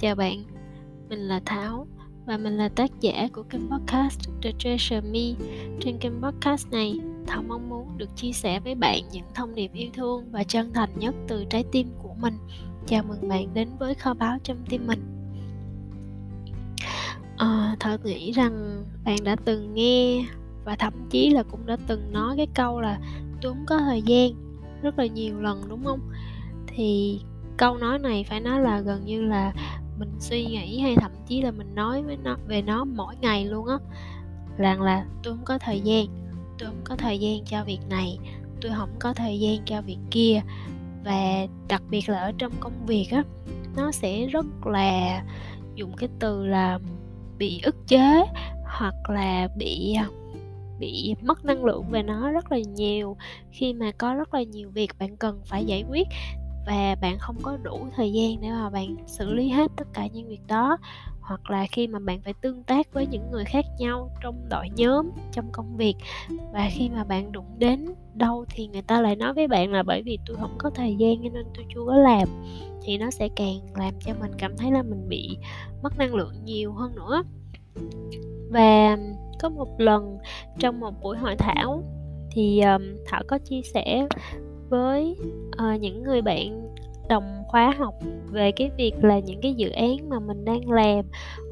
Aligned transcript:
Chào 0.00 0.14
bạn, 0.14 0.44
mình 1.08 1.18
là 1.18 1.40
Thảo 1.44 1.86
và 2.26 2.36
mình 2.36 2.56
là 2.56 2.68
tác 2.68 2.90
giả 3.00 3.28
của 3.32 3.42
kênh 3.42 3.70
podcast 3.70 4.28
The 4.42 4.52
Treasure 4.58 5.00
Me. 5.00 5.46
Trên 5.80 5.98
kênh 5.98 6.22
podcast 6.22 6.70
này, 6.70 7.00
Thảo 7.26 7.42
mong 7.48 7.68
muốn 7.68 7.98
được 7.98 8.16
chia 8.16 8.32
sẻ 8.32 8.60
với 8.60 8.74
bạn 8.74 9.02
những 9.12 9.24
thông 9.34 9.54
điệp 9.54 9.72
yêu 9.72 9.90
thương 9.94 10.32
và 10.32 10.44
chân 10.44 10.72
thành 10.72 10.90
nhất 10.96 11.14
từ 11.28 11.44
trái 11.50 11.64
tim 11.72 11.88
của 12.02 12.14
mình. 12.20 12.34
Chào 12.86 13.02
mừng 13.02 13.28
bạn 13.28 13.54
đến 13.54 13.68
với 13.78 13.94
kho 13.94 14.14
báu 14.14 14.38
trong 14.42 14.56
tim 14.68 14.86
mình. 14.86 15.00
À, 17.36 17.76
Thảo 17.80 17.96
nghĩ 18.04 18.32
rằng 18.32 18.84
bạn 19.04 19.16
đã 19.24 19.36
từng 19.44 19.74
nghe 19.74 20.24
và 20.64 20.76
thậm 20.76 20.92
chí 21.10 21.30
là 21.30 21.42
cũng 21.42 21.66
đã 21.66 21.76
từng 21.86 22.12
nói 22.12 22.34
cái 22.36 22.46
câu 22.54 22.80
là 22.80 22.98
tôi 23.42 23.52
không 23.52 23.66
có 23.66 23.78
thời 23.78 24.02
gian 24.02 24.30
rất 24.82 24.98
là 24.98 25.06
nhiều 25.06 25.40
lần 25.40 25.62
đúng 25.68 25.84
không? 25.84 26.00
Thì 26.66 27.20
câu 27.56 27.76
nói 27.76 27.98
này 27.98 28.24
phải 28.28 28.40
nói 28.40 28.60
là 28.60 28.80
gần 28.80 29.04
như 29.04 29.22
là 29.22 29.52
mình 30.00 30.12
suy 30.20 30.44
nghĩ 30.44 30.80
hay 30.80 30.96
thậm 30.96 31.12
chí 31.26 31.42
là 31.42 31.50
mình 31.50 31.74
nói 31.74 32.02
với 32.02 32.16
nó, 32.16 32.36
về 32.46 32.62
nó 32.62 32.84
mỗi 32.84 33.14
ngày 33.20 33.44
luôn 33.44 33.66
á. 33.66 33.76
Rằng 34.56 34.82
là 34.82 35.04
tôi 35.22 35.34
không 35.34 35.44
có 35.44 35.58
thời 35.58 35.80
gian, 35.80 36.06
tôi 36.58 36.68
không 36.68 36.80
có 36.84 36.96
thời 36.96 37.18
gian 37.18 37.44
cho 37.44 37.64
việc 37.64 37.80
này, 37.88 38.18
tôi 38.60 38.72
không 38.76 38.90
có 38.98 39.12
thời 39.12 39.40
gian 39.40 39.58
cho 39.64 39.82
việc 39.82 39.98
kia. 40.10 40.40
Và 41.04 41.46
đặc 41.68 41.82
biệt 41.90 42.08
là 42.08 42.20
ở 42.20 42.32
trong 42.38 42.52
công 42.60 42.86
việc 42.86 43.06
á, 43.10 43.22
nó 43.76 43.92
sẽ 43.92 44.26
rất 44.26 44.46
là 44.66 45.22
dùng 45.74 45.92
cái 45.96 46.08
từ 46.18 46.46
là 46.46 46.78
bị 47.38 47.60
ức 47.62 47.76
chế 47.86 48.24
hoặc 48.64 49.10
là 49.10 49.48
bị 49.56 49.94
à, 49.94 50.08
bị 50.78 51.14
mất 51.22 51.44
năng 51.44 51.64
lượng 51.64 51.84
về 51.90 52.02
nó 52.02 52.30
rất 52.30 52.52
là 52.52 52.58
nhiều. 52.58 53.16
Khi 53.50 53.72
mà 53.72 53.90
có 53.98 54.14
rất 54.14 54.34
là 54.34 54.42
nhiều 54.42 54.70
việc 54.70 54.90
bạn 54.98 55.16
cần 55.16 55.40
phải 55.44 55.64
giải 55.64 55.84
quyết 55.88 56.08
và 56.66 56.96
bạn 57.00 57.18
không 57.18 57.36
có 57.42 57.56
đủ 57.56 57.86
thời 57.96 58.12
gian 58.12 58.40
để 58.40 58.48
mà 58.50 58.70
bạn 58.70 58.96
xử 59.06 59.34
lý 59.34 59.48
hết 59.48 59.70
tất 59.76 59.88
cả 59.92 60.06
những 60.06 60.28
việc 60.28 60.46
đó. 60.46 60.76
Hoặc 61.20 61.50
là 61.50 61.66
khi 61.72 61.86
mà 61.86 61.98
bạn 61.98 62.20
phải 62.22 62.34
tương 62.40 62.62
tác 62.62 62.92
với 62.92 63.06
những 63.06 63.30
người 63.30 63.44
khác 63.44 63.64
nhau 63.78 64.10
trong 64.22 64.48
đội 64.50 64.68
nhóm 64.76 65.10
trong 65.32 65.52
công 65.52 65.76
việc 65.76 65.94
và 66.52 66.68
khi 66.72 66.88
mà 66.88 67.04
bạn 67.04 67.32
đụng 67.32 67.58
đến 67.58 67.86
đâu 68.14 68.44
thì 68.50 68.66
người 68.66 68.82
ta 68.82 69.00
lại 69.00 69.16
nói 69.16 69.34
với 69.34 69.48
bạn 69.48 69.72
là 69.72 69.82
bởi 69.82 70.02
vì 70.02 70.18
tôi 70.26 70.36
không 70.40 70.54
có 70.58 70.70
thời 70.70 70.96
gian 70.96 71.22
nên 71.22 71.44
tôi 71.54 71.64
chưa 71.74 71.80
có 71.86 71.96
làm. 71.96 72.28
Thì 72.82 72.98
nó 72.98 73.10
sẽ 73.10 73.28
càng 73.36 73.58
làm 73.74 73.94
cho 74.00 74.12
mình 74.20 74.30
cảm 74.38 74.56
thấy 74.56 74.70
là 74.70 74.82
mình 74.82 75.08
bị 75.08 75.36
mất 75.82 75.98
năng 75.98 76.14
lượng 76.14 76.44
nhiều 76.44 76.72
hơn 76.72 76.94
nữa. 76.94 77.22
Và 78.50 78.98
có 79.40 79.48
một 79.48 79.80
lần 79.80 80.18
trong 80.58 80.80
một 80.80 80.94
buổi 81.02 81.16
hội 81.16 81.36
thảo 81.36 81.82
thì 82.30 82.60
um, 82.60 82.82
thảo 83.06 83.22
có 83.28 83.38
chia 83.38 83.60
sẻ 83.74 84.08
với 84.70 85.16
uh, 85.48 85.80
những 85.80 86.02
người 86.02 86.22
bạn 86.22 86.74
đồng 87.08 87.42
khóa 87.48 87.74
học 87.78 87.94
về 88.30 88.52
cái 88.52 88.70
việc 88.76 88.92
là 89.04 89.18
những 89.18 89.40
cái 89.40 89.54
dự 89.54 89.70
án 89.70 90.08
mà 90.08 90.18
mình 90.20 90.44
đang 90.44 90.70
làm 90.70 91.04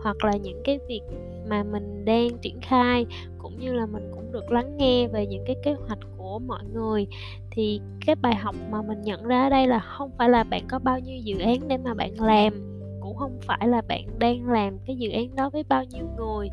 hoặc 0.02 0.24
là 0.24 0.32
những 0.32 0.60
cái 0.64 0.78
việc 0.88 1.00
mà 1.48 1.62
mình 1.62 2.04
đang 2.04 2.38
triển 2.38 2.60
khai 2.60 3.06
cũng 3.38 3.58
như 3.58 3.72
là 3.72 3.86
mình 3.86 4.10
cũng 4.14 4.32
được 4.32 4.52
lắng 4.52 4.76
nghe 4.76 5.08
về 5.08 5.26
những 5.26 5.44
cái 5.46 5.56
kế 5.64 5.74
hoạch 5.74 5.98
của 6.18 6.38
mọi 6.38 6.64
người. 6.72 7.06
Thì 7.50 7.80
cái 8.06 8.16
bài 8.16 8.34
học 8.34 8.54
mà 8.70 8.82
mình 8.82 9.02
nhận 9.02 9.24
ra 9.24 9.42
ở 9.42 9.50
đây 9.50 9.66
là 9.66 9.78
không 9.78 10.10
phải 10.18 10.28
là 10.28 10.44
bạn 10.44 10.62
có 10.68 10.78
bao 10.78 10.98
nhiêu 10.98 11.16
dự 11.16 11.38
án 11.38 11.68
để 11.68 11.76
mà 11.76 11.94
bạn 11.94 12.20
làm 12.20 12.52
cũng 13.00 13.16
không 13.16 13.38
phải 13.42 13.68
là 13.68 13.82
bạn 13.88 14.04
đang 14.18 14.50
làm 14.50 14.78
cái 14.86 14.96
dự 14.96 15.10
án 15.10 15.36
đó 15.36 15.50
với 15.50 15.64
bao 15.68 15.84
nhiêu 15.84 16.04
người. 16.16 16.48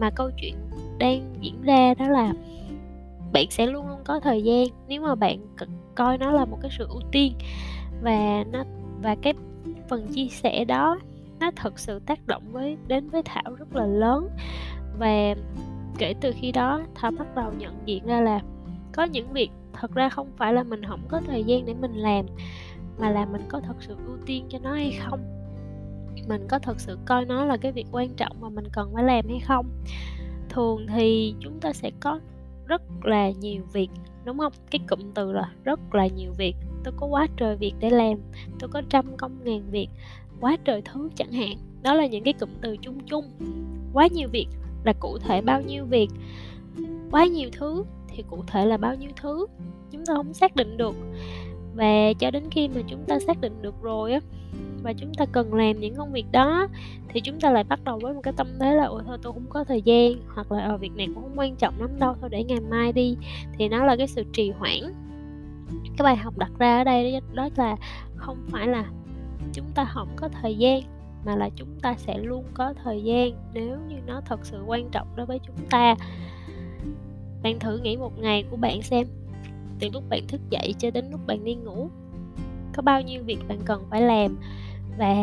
Mà 0.00 0.10
câu 0.10 0.30
chuyện 0.36 0.54
đang 0.98 1.34
diễn 1.40 1.62
ra 1.62 1.94
đó 1.94 2.08
là 2.08 2.32
bạn 3.32 3.46
sẽ 3.50 3.66
luôn 3.66 3.88
luôn 3.88 3.98
có 4.04 4.20
thời 4.20 4.42
gian. 4.42 4.66
Nếu 4.88 5.02
mà 5.02 5.14
bạn 5.14 5.38
coi 6.00 6.18
nó 6.18 6.30
là 6.30 6.44
một 6.44 6.58
cái 6.62 6.70
sự 6.78 6.86
ưu 6.88 7.00
tiên. 7.12 7.34
Và 8.02 8.44
nó, 8.52 8.64
và 9.02 9.16
cái 9.22 9.34
phần 9.88 10.06
chia 10.14 10.28
sẻ 10.28 10.64
đó, 10.64 10.98
nó 11.40 11.50
thực 11.56 11.78
sự 11.78 11.98
tác 11.98 12.26
động 12.26 12.42
với, 12.52 12.76
đến 12.86 13.08
với 13.08 13.22
thảo 13.22 13.54
rất 13.58 13.76
là 13.76 13.86
lớn. 13.86 14.28
Và 14.98 15.34
kể 15.98 16.14
từ 16.20 16.32
khi 16.36 16.52
đó, 16.52 16.80
thảo 16.94 17.10
bắt 17.18 17.34
đầu 17.34 17.52
nhận 17.58 17.74
diện 17.84 18.06
ra 18.06 18.20
là 18.20 18.40
có 18.92 19.04
những 19.04 19.32
việc 19.32 19.50
thật 19.72 19.94
ra 19.94 20.08
không 20.08 20.28
phải 20.36 20.52
là 20.52 20.62
mình 20.62 20.84
không 20.84 21.00
có 21.08 21.20
thời 21.26 21.44
gian 21.44 21.66
để 21.66 21.74
mình 21.74 21.94
làm, 21.94 22.26
mà 22.98 23.10
là 23.10 23.26
mình 23.26 23.42
có 23.48 23.60
thật 23.60 23.76
sự 23.80 23.96
ưu 24.06 24.16
tiên 24.26 24.46
cho 24.48 24.58
nó 24.62 24.72
hay 24.72 24.98
không. 25.00 25.20
Mình 26.28 26.46
có 26.48 26.58
thật 26.58 26.80
sự 26.80 26.98
coi 27.06 27.24
nó 27.24 27.44
là 27.44 27.56
cái 27.56 27.72
việc 27.72 27.86
quan 27.92 28.08
trọng 28.08 28.36
mà 28.40 28.48
mình 28.48 28.64
cần 28.72 28.90
phải 28.94 29.04
làm 29.04 29.28
hay 29.28 29.40
không. 29.40 29.66
Thường 30.48 30.86
thì 30.94 31.34
chúng 31.40 31.60
ta 31.60 31.72
sẽ 31.72 31.90
có 32.00 32.20
rất 32.66 32.82
là 33.02 33.30
nhiều 33.30 33.62
việc 33.72 33.90
đúng 34.24 34.38
không? 34.38 34.52
Cái 34.70 34.80
cụm 34.88 35.00
từ 35.14 35.32
là 35.32 35.52
rất 35.64 35.94
là 35.94 36.06
nhiều 36.06 36.32
việc. 36.38 36.56
Tôi 36.84 36.94
có 36.96 37.06
quá 37.06 37.26
trời 37.36 37.56
việc 37.56 37.74
để 37.80 37.90
làm. 37.90 38.18
Tôi 38.58 38.68
có 38.68 38.82
trăm 38.88 39.16
công 39.16 39.44
ngàn 39.44 39.62
việc. 39.70 39.88
Quá 40.40 40.56
trời 40.64 40.82
thứ 40.84 41.10
chẳng 41.14 41.32
hạn. 41.32 41.56
Đó 41.82 41.94
là 41.94 42.06
những 42.06 42.24
cái 42.24 42.32
cụm 42.32 42.48
từ 42.60 42.76
chung 42.76 43.00
chung. 43.06 43.24
Quá 43.92 44.06
nhiều 44.06 44.28
việc 44.32 44.46
là 44.84 44.92
cụ 44.92 45.18
thể 45.18 45.40
bao 45.40 45.62
nhiêu 45.62 45.84
việc. 45.84 46.08
Quá 47.10 47.26
nhiều 47.26 47.50
thứ 47.52 47.84
thì 48.08 48.24
cụ 48.30 48.44
thể 48.46 48.66
là 48.66 48.76
bao 48.76 48.94
nhiêu 48.94 49.10
thứ. 49.22 49.46
Chúng 49.90 50.06
ta 50.06 50.14
không 50.14 50.34
xác 50.34 50.56
định 50.56 50.76
được. 50.76 50.94
Và 51.74 52.12
cho 52.18 52.30
đến 52.30 52.44
khi 52.50 52.68
mà 52.68 52.80
chúng 52.86 53.04
ta 53.04 53.18
xác 53.18 53.40
định 53.40 53.62
được 53.62 53.74
rồi 53.82 54.12
á 54.12 54.20
và 54.82 54.92
chúng 54.92 55.14
ta 55.14 55.24
cần 55.32 55.54
làm 55.54 55.80
những 55.80 55.94
công 55.94 56.12
việc 56.12 56.26
đó 56.32 56.68
thì 57.08 57.20
chúng 57.20 57.40
ta 57.40 57.50
lại 57.50 57.64
bắt 57.64 57.84
đầu 57.84 57.98
với 58.02 58.14
một 58.14 58.20
cái 58.22 58.34
tâm 58.36 58.46
thế 58.60 58.74
là 58.74 58.84
ôi 58.84 59.02
thôi 59.06 59.18
tôi 59.22 59.32
không 59.32 59.46
có 59.48 59.64
thời 59.64 59.82
gian. 59.82 60.12
Hoặc 60.34 60.52
là 60.52 60.62
ở 60.62 60.70
ờ, 60.70 60.76
việc 60.76 60.92
này 60.96 61.06
cũng 61.06 61.22
không 61.22 61.38
quan 61.38 61.56
trọng 61.56 61.80
lắm 61.80 61.90
đâu 61.98 62.16
thôi 62.20 62.30
để 62.30 62.44
ngày 62.44 62.60
mai 62.60 62.92
đi. 62.92 63.16
Thì 63.58 63.68
nó 63.68 63.84
là 63.84 63.96
cái 63.96 64.06
sự 64.06 64.24
trì 64.32 64.50
hoãn. 64.50 64.80
Cái 65.68 66.04
bài 66.04 66.16
học 66.16 66.38
đặt 66.38 66.50
ra 66.58 66.78
ở 66.78 66.84
đây 66.84 67.20
đó 67.34 67.48
là 67.56 67.76
không 68.16 68.46
phải 68.50 68.66
là 68.66 68.84
chúng 69.52 69.66
ta 69.74 69.84
không 69.84 70.08
có 70.16 70.28
thời 70.28 70.56
gian 70.56 70.82
mà 71.24 71.36
là 71.36 71.48
chúng 71.56 71.80
ta 71.82 71.94
sẽ 71.98 72.18
luôn 72.18 72.44
có 72.54 72.74
thời 72.84 73.02
gian 73.02 73.32
nếu 73.54 73.78
như 73.88 73.96
nó 74.06 74.20
thật 74.20 74.40
sự 74.42 74.62
quan 74.66 74.88
trọng 74.90 75.08
đối 75.16 75.26
với 75.26 75.38
chúng 75.46 75.56
ta. 75.70 75.94
Bạn 77.42 77.58
thử 77.58 77.78
nghĩ 77.78 77.96
một 77.96 78.18
ngày 78.18 78.44
của 78.50 78.56
bạn 78.56 78.82
xem 78.82 79.06
từ 79.80 79.88
lúc 79.92 80.04
bạn 80.08 80.26
thức 80.28 80.40
dậy 80.50 80.74
cho 80.78 80.90
đến 80.90 81.04
lúc 81.10 81.20
bạn 81.26 81.44
đi 81.44 81.54
ngủ 81.54 81.90
có 82.72 82.82
bao 82.82 83.02
nhiêu 83.02 83.22
việc 83.22 83.38
bạn 83.48 83.58
cần 83.64 83.84
phải 83.90 84.02
làm 84.02 84.38
và 85.00 85.14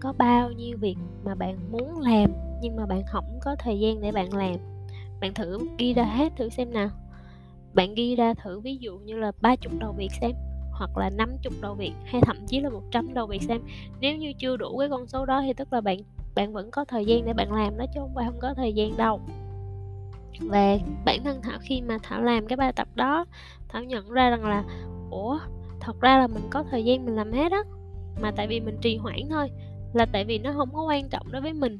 có 0.00 0.12
bao 0.18 0.50
nhiêu 0.50 0.76
việc 0.80 0.96
mà 1.24 1.34
bạn 1.34 1.58
muốn 1.70 2.00
làm, 2.00 2.32
nhưng 2.60 2.76
mà 2.76 2.86
bạn 2.86 3.02
không 3.06 3.38
có 3.42 3.56
thời 3.58 3.80
gian 3.80 4.00
để 4.00 4.12
bạn 4.12 4.34
làm? 4.34 4.54
Bạn 5.20 5.34
thử 5.34 5.58
ghi 5.78 5.94
ra 5.94 6.04
hết 6.04 6.32
thử 6.36 6.48
xem 6.48 6.72
nào. 6.72 6.88
Bạn 7.74 7.94
ghi 7.94 8.16
ra 8.16 8.34
thử 8.34 8.60
ví 8.60 8.76
dụ 8.76 8.98
như 8.98 9.16
là 9.16 9.32
ba 9.40 9.56
chục 9.56 9.72
đầu 9.78 9.92
việc 9.92 10.10
xem, 10.20 10.32
hoặc 10.70 10.98
là 10.98 11.10
50 11.10 11.52
đầu 11.62 11.74
việc, 11.74 11.92
hay 12.04 12.20
thậm 12.20 12.36
chí 12.46 12.60
là 12.60 12.70
100 12.70 13.14
đầu 13.14 13.26
việc 13.26 13.42
xem. 13.42 13.60
Nếu 14.00 14.16
như 14.16 14.32
chưa 14.38 14.56
đủ 14.56 14.78
cái 14.78 14.88
con 14.88 15.06
số 15.06 15.26
đó 15.26 15.42
thì 15.42 15.52
tức 15.52 15.72
là 15.72 15.80
bạn 15.80 15.98
bạn 16.34 16.52
vẫn 16.52 16.70
có 16.70 16.84
thời 16.84 17.04
gian 17.04 17.24
để 17.24 17.32
bạn 17.32 17.52
làm 17.52 17.78
đó, 17.78 17.84
chứ 17.94 18.00
không 18.00 18.14
phải 18.14 18.24
không 18.26 18.40
có 18.40 18.54
thời 18.54 18.72
gian 18.72 18.96
đâu. 18.96 19.20
Và 20.40 20.78
bản 21.04 21.24
thân 21.24 21.42
thảo 21.42 21.58
khi 21.60 21.80
mà 21.80 21.98
thảo 22.02 22.22
làm 22.22 22.46
cái 22.46 22.56
bài 22.56 22.72
tập 22.72 22.88
đó, 22.94 23.24
thảo 23.68 23.84
nhận 23.84 24.10
ra 24.10 24.30
rằng 24.30 24.44
là, 24.44 24.64
ủa, 25.10 25.38
thật 25.80 26.00
ra 26.00 26.18
là 26.18 26.26
mình 26.26 26.42
có 26.50 26.64
thời 26.70 26.84
gian 26.84 27.04
mình 27.04 27.16
làm 27.16 27.32
hết 27.32 27.52
á 27.52 27.62
mà 28.20 28.30
tại 28.36 28.46
vì 28.46 28.60
mình 28.60 28.76
trì 28.80 28.96
hoãn 28.96 29.20
thôi, 29.30 29.50
là 29.94 30.06
tại 30.12 30.24
vì 30.24 30.38
nó 30.38 30.52
không 30.56 30.68
có 30.72 30.82
quan 30.82 31.08
trọng 31.08 31.32
đối 31.32 31.42
với 31.42 31.52
mình. 31.52 31.78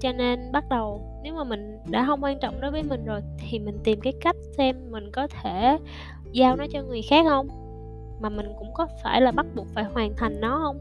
Cho 0.00 0.12
nên 0.12 0.52
bắt 0.52 0.64
đầu, 0.70 1.02
nếu 1.22 1.34
mà 1.34 1.44
mình 1.44 1.78
đã 1.90 2.04
không 2.06 2.24
quan 2.24 2.38
trọng 2.38 2.60
đối 2.60 2.70
với 2.70 2.82
mình 2.82 3.04
rồi, 3.04 3.20
thì 3.38 3.58
mình 3.58 3.78
tìm 3.84 4.00
cái 4.00 4.12
cách 4.20 4.36
xem 4.56 4.76
mình 4.90 5.10
có 5.12 5.26
thể 5.26 5.78
giao 6.32 6.56
nó 6.56 6.66
cho 6.72 6.82
người 6.82 7.02
khác 7.02 7.26
không? 7.28 7.48
Mà 8.20 8.28
mình 8.28 8.46
cũng 8.58 8.72
có 8.74 8.86
phải 9.02 9.20
là 9.20 9.30
bắt 9.30 9.46
buộc 9.54 9.66
phải 9.74 9.84
hoàn 9.84 10.16
thành 10.16 10.40
nó 10.40 10.60
không? 10.62 10.78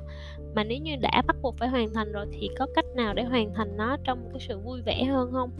Mà 0.56 0.64
nếu 0.64 0.78
như 0.78 0.96
đã 0.96 1.22
bắt 1.28 1.36
buộc 1.42 1.58
phải 1.58 1.70
hoàn 1.70 1.94
thành 1.94 2.12
rồi, 2.12 2.26
thì 2.32 2.50
có 2.58 2.68
cách 2.76 2.86
nào 2.96 3.14
để 3.14 3.24
hoàn 3.24 3.54
thành 3.54 3.78
nó 3.78 3.98
trong 4.04 4.30
cái 4.34 4.40
sự 4.48 4.60
vui 4.60 4.82
vẻ 4.82 5.04
hơn 5.04 5.32
không? 5.32 5.52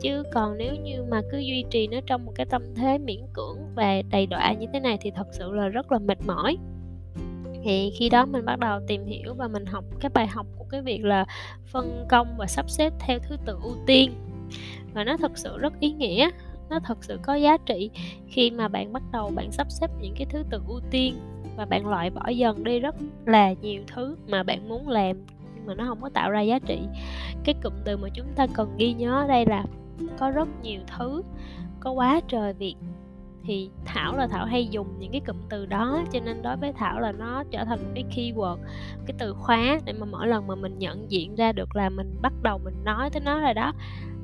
Chứ 0.00 0.22
còn 0.32 0.58
nếu 0.58 0.74
như 0.74 1.04
mà 1.10 1.22
cứ 1.32 1.38
duy 1.38 1.64
trì 1.70 1.86
nó 1.86 1.98
trong 2.06 2.24
một 2.24 2.32
cái 2.34 2.46
tâm 2.46 2.62
thế 2.74 2.98
miễn 2.98 3.20
cưỡng 3.32 3.58
và 3.74 4.02
đầy 4.10 4.26
đọa 4.26 4.52
như 4.52 4.66
thế 4.72 4.80
này, 4.80 4.98
thì 5.00 5.10
thật 5.10 5.26
sự 5.32 5.52
là 5.52 5.68
rất 5.68 5.92
là 5.92 5.98
mệt 5.98 6.18
mỏi 6.26 6.56
thì 7.66 7.90
khi 7.90 8.08
đó 8.08 8.26
mình 8.26 8.44
bắt 8.44 8.58
đầu 8.58 8.80
tìm 8.86 9.06
hiểu 9.06 9.34
và 9.34 9.48
mình 9.48 9.66
học 9.66 9.84
cái 10.00 10.10
bài 10.14 10.26
học 10.26 10.46
của 10.58 10.64
cái 10.70 10.82
việc 10.82 11.04
là 11.04 11.24
phân 11.66 12.06
công 12.08 12.34
và 12.38 12.46
sắp 12.46 12.70
xếp 12.70 12.92
theo 12.98 13.18
thứ 13.18 13.36
tự 13.44 13.58
ưu 13.62 13.74
tiên. 13.86 14.12
Và 14.94 15.04
nó 15.04 15.16
thật 15.16 15.32
sự 15.34 15.58
rất 15.58 15.80
ý 15.80 15.92
nghĩa, 15.92 16.30
nó 16.70 16.80
thật 16.84 17.04
sự 17.04 17.18
có 17.22 17.34
giá 17.34 17.56
trị 17.56 17.90
khi 18.26 18.50
mà 18.50 18.68
bạn 18.68 18.92
bắt 18.92 19.02
đầu 19.12 19.30
bạn 19.34 19.52
sắp 19.52 19.66
xếp 19.70 19.90
những 20.00 20.14
cái 20.16 20.26
thứ 20.30 20.44
tự 20.50 20.60
ưu 20.68 20.80
tiên 20.90 21.14
và 21.56 21.64
bạn 21.64 21.86
loại 21.86 22.10
bỏ 22.10 22.28
dần 22.28 22.64
đi 22.64 22.80
rất 22.80 22.94
là 23.26 23.52
nhiều 23.52 23.82
thứ 23.94 24.16
mà 24.28 24.42
bạn 24.42 24.68
muốn 24.68 24.88
làm 24.88 25.16
nhưng 25.54 25.66
mà 25.66 25.74
nó 25.74 25.84
không 25.88 26.00
có 26.00 26.08
tạo 26.08 26.30
ra 26.30 26.40
giá 26.40 26.58
trị. 26.58 26.78
Cái 27.44 27.54
cụm 27.62 27.72
từ 27.84 27.96
mà 27.96 28.08
chúng 28.14 28.26
ta 28.36 28.46
cần 28.54 28.74
ghi 28.78 28.92
nhớ 28.92 29.22
ở 29.22 29.26
đây 29.26 29.46
là 29.46 29.64
có 30.18 30.30
rất 30.30 30.48
nhiều 30.62 30.80
thứ, 30.98 31.22
có 31.80 31.90
quá 31.90 32.20
trời 32.28 32.52
việc 32.52 32.74
thì 33.46 33.70
thảo 33.84 34.16
là 34.16 34.26
thảo 34.26 34.46
hay 34.46 34.66
dùng 34.66 34.86
những 34.98 35.12
cái 35.12 35.20
cụm 35.26 35.36
từ 35.48 35.66
đó, 35.66 36.04
cho 36.12 36.20
nên 36.24 36.42
đối 36.42 36.56
với 36.56 36.72
thảo 36.72 37.00
là 37.00 37.12
nó 37.12 37.44
trở 37.50 37.64
thành 37.64 37.78
một 37.78 37.90
cái 37.94 38.04
keyword, 38.14 38.56
cái 39.06 39.14
từ 39.18 39.34
khóa 39.34 39.80
để 39.84 39.92
mà 39.92 40.06
mỗi 40.06 40.26
lần 40.26 40.46
mà 40.46 40.54
mình 40.54 40.78
nhận 40.78 41.10
diện 41.10 41.34
ra 41.34 41.52
được 41.52 41.76
là 41.76 41.88
mình 41.88 42.16
bắt 42.22 42.32
đầu 42.42 42.58
mình 42.64 42.74
nói 42.84 43.10
tới 43.10 43.22
nó 43.24 43.40
rồi 43.40 43.54
đó, 43.54 43.72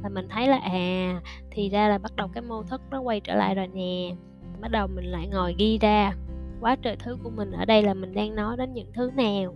là 0.03 0.09
mình 0.09 0.29
thấy 0.29 0.49
là 0.49 0.59
à 0.59 1.21
thì 1.51 1.69
ra 1.69 1.89
là 1.89 1.99
bắt 1.99 2.17
đầu 2.17 2.29
cái 2.29 2.43
mô 2.43 2.63
thức 2.63 2.81
nó 2.91 3.01
quay 3.01 3.21
trở 3.21 3.35
lại 3.35 3.55
rồi 3.55 3.67
nè. 3.67 4.15
Bắt 4.61 4.71
đầu 4.71 4.87
mình 4.87 5.05
lại 5.05 5.29
ngồi 5.29 5.55
ghi 5.59 5.79
ra, 5.79 6.13
quá 6.61 6.77
trời 6.83 6.97
thứ 6.97 7.17
của 7.23 7.31
mình 7.31 7.51
ở 7.51 7.65
đây 7.65 7.83
là 7.83 7.95
mình 7.95 8.15
đang 8.15 8.35
nói 8.35 8.57
đến 8.57 8.75
những 8.75 8.93
thứ 8.95 9.11
nào, 9.17 9.55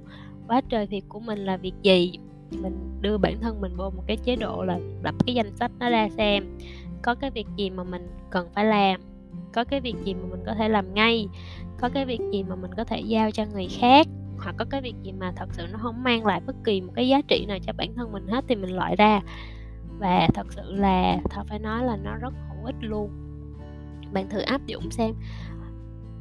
quá 0.49 0.61
trời 0.69 0.87
việc 0.87 1.05
của 1.09 1.21
mình 1.21 1.39
là 1.39 1.57
việc 1.57 1.75
gì. 1.83 2.13
Mình 2.63 2.99
đưa 3.01 3.19
bản 3.19 3.41
thân 3.41 3.61
mình 3.61 3.77
vô 3.77 3.91
một 3.91 4.03
cái 4.07 4.17
chế 4.17 4.37
độ 4.37 4.65
là 4.65 4.79
lập 5.03 5.15
cái 5.27 5.35
danh 5.35 5.57
sách 5.57 5.71
nó 5.79 5.91
ra 5.91 6.09
xem, 6.09 6.59
có 7.03 7.15
cái 7.15 7.31
việc 7.31 7.47
gì 7.57 7.71
mà 7.71 7.85
mình 7.85 8.09
cần 8.31 8.49
phải 8.55 8.65
làm 8.65 9.01
có 9.57 9.65
cái 9.65 9.81
việc 9.81 9.95
gì 10.05 10.15
mà 10.15 10.27
mình 10.31 10.43
có 10.47 10.55
thể 10.55 10.69
làm 10.69 10.95
ngay 10.95 11.29
có 11.81 11.89
cái 11.89 12.05
việc 12.05 12.21
gì 12.33 12.43
mà 12.43 12.57
mình 12.57 12.71
có 12.77 12.85
thể 12.85 13.01
giao 13.01 13.31
cho 13.31 13.45
người 13.53 13.67
khác 13.81 14.07
hoặc 14.39 14.55
có 14.59 14.65
cái 14.71 14.81
việc 14.81 14.95
gì 15.03 15.13
mà 15.13 15.33
thật 15.37 15.49
sự 15.53 15.67
nó 15.73 15.79
không 15.83 16.03
mang 16.03 16.27
lại 16.27 16.41
bất 16.47 16.57
kỳ 16.65 16.81
một 16.81 16.93
cái 16.95 17.09
giá 17.09 17.21
trị 17.29 17.45
nào 17.49 17.59
cho 17.67 17.73
bản 17.77 17.95
thân 17.95 18.13
mình 18.13 18.27
hết 18.27 18.45
thì 18.49 18.55
mình 18.57 18.77
loại 18.77 18.97
ra. 18.97 19.21
Và 19.99 20.29
thật 20.35 20.47
sự 20.51 20.73
là 20.73 21.19
thật 21.31 21.43
phải 21.49 21.59
nói 21.59 21.85
là 21.85 21.97
nó 21.97 22.17
rất 22.17 22.35
hữu 22.49 22.65
ích 22.65 22.77
luôn. 22.81 23.11
Bạn 24.13 24.29
thử 24.29 24.41
áp 24.41 24.67
dụng 24.67 24.91
xem. 24.91 25.15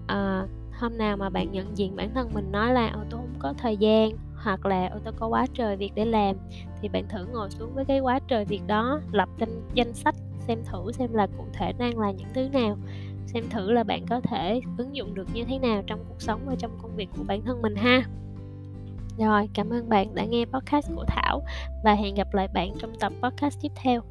À, 0.08 0.48
hôm 0.80 0.98
nào 0.98 1.18
mà 1.18 1.30
bạn 1.30 1.52
nhận 1.52 1.78
diện 1.78 1.96
bản 1.96 2.14
thân 2.14 2.30
mình 2.34 2.52
nói 2.52 2.74
là 2.74 2.88
ờ, 2.88 3.06
tôi 3.10 3.20
không 3.20 3.36
có 3.40 3.54
thời 3.58 3.78
gian 3.78 4.12
hoặc 4.36 4.66
là 4.66 4.88
ờ, 4.88 5.00
tôi 5.04 5.14
có 5.20 5.28
quá 5.28 5.46
trời 5.54 5.78
việc 5.78 5.92
để 5.96 6.06
làm 6.06 6.36
thì 6.82 6.90
bạn 6.90 7.08
thử 7.10 7.26
ngồi 7.26 7.50
xuống 7.50 7.76
với 7.76 7.86
cái 7.86 8.00
quá 8.00 8.20
trời 8.28 8.46
việc 8.46 8.62
đó 8.68 9.00
lập 9.12 9.30
danh 9.38 9.62
danh 9.74 9.94
sách 9.94 10.16
xem 10.48 10.60
thử 10.66 10.92
xem 10.92 11.14
là 11.14 11.28
cụ 11.38 11.46
thể 11.54 11.74
đang 11.78 12.00
là 12.00 12.12
những 12.12 12.28
thứ 12.34 12.50
nào 12.50 12.78
xem 13.26 13.44
thử 13.50 13.72
là 13.72 13.84
bạn 13.84 14.06
có 14.10 14.22
thể 14.22 14.62
ứng 14.78 14.96
dụng 14.96 15.14
được 15.14 15.28
như 15.34 15.44
thế 15.44 15.60
nào 15.60 15.84
trong 15.88 16.06
cuộc 16.10 16.22
sống 16.22 16.42
và 16.46 16.56
trong 16.60 16.78
công 16.82 16.96
việc 16.96 17.10
của 17.18 17.24
bản 17.24 17.42
thân 17.42 17.62
mình 17.62 17.76
ha. 17.76 18.04
Rồi, 19.18 19.50
cảm 19.54 19.70
ơn 19.70 19.90
bạn 19.90 20.16
đã 20.16 20.26
nghe 20.26 20.46
podcast 20.46 20.90
của 20.96 21.06
thảo 21.08 21.44
và 21.84 21.94
hẹn 21.94 22.16
gặp 22.16 22.34
lại 22.34 22.48
bạn 22.54 22.74
trong 22.80 23.00
tập 23.00 23.14
podcast 23.22 23.62
tiếp 23.62 23.72
theo. 23.76 24.02